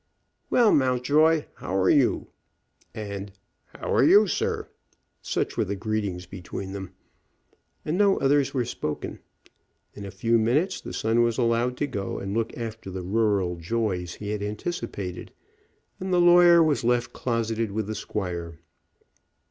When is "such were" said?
5.21-5.63